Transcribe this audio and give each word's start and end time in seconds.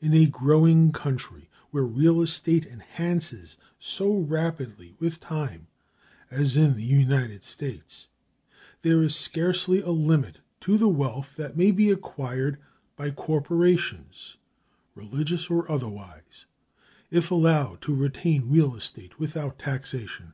In 0.00 0.14
a 0.14 0.24
growing 0.24 0.90
country, 0.90 1.50
where 1.70 1.84
real 1.84 2.22
estate 2.22 2.64
enhances 2.64 3.58
so 3.78 4.16
rapidly 4.16 4.94
with 4.98 5.20
time 5.20 5.66
as 6.30 6.56
in 6.56 6.72
the 6.76 6.82
United 6.82 7.44
States, 7.44 8.08
there 8.80 9.02
is 9.02 9.14
scarcely 9.14 9.82
a 9.82 9.90
limit 9.90 10.38
to 10.62 10.78
the 10.78 10.88
wealth 10.88 11.36
that 11.36 11.58
may 11.58 11.72
be 11.72 11.90
acquired 11.90 12.58
by 12.96 13.10
corporations, 13.10 14.38
religious 14.94 15.50
or 15.50 15.70
otherwise, 15.70 16.46
if 17.10 17.30
allowed 17.30 17.82
to 17.82 17.94
retain 17.94 18.48
real 18.48 18.74
estate 18.76 19.18
without 19.20 19.58
taxation. 19.58 20.32